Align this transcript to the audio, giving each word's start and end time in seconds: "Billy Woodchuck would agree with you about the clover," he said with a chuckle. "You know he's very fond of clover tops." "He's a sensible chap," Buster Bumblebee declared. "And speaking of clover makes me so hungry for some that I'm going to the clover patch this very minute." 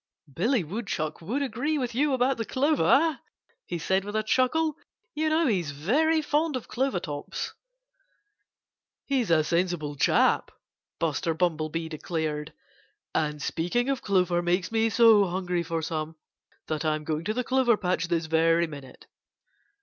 "Billy 0.33 0.63
Woodchuck 0.63 1.21
would 1.21 1.43
agree 1.43 1.77
with 1.77 1.93
you 1.93 2.11
about 2.13 2.37
the 2.37 2.43
clover," 2.43 3.19
he 3.67 3.77
said 3.77 4.03
with 4.03 4.15
a 4.15 4.23
chuckle. 4.23 4.75
"You 5.13 5.29
know 5.29 5.45
he's 5.45 5.69
very 5.69 6.23
fond 6.23 6.55
of 6.55 6.67
clover 6.67 6.99
tops." 6.99 7.53
"He's 9.05 9.29
a 9.29 9.43
sensible 9.43 9.95
chap," 9.95 10.49
Buster 10.97 11.35
Bumblebee 11.35 11.87
declared. 11.87 12.51
"And 13.13 13.43
speaking 13.43 13.89
of 13.89 14.01
clover 14.01 14.41
makes 14.41 14.71
me 14.71 14.89
so 14.89 15.25
hungry 15.27 15.61
for 15.61 15.83
some 15.83 16.15
that 16.65 16.83
I'm 16.83 17.03
going 17.03 17.23
to 17.25 17.33
the 17.35 17.43
clover 17.43 17.77
patch 17.77 18.07
this 18.07 18.25
very 18.25 18.65
minute." 18.65 19.05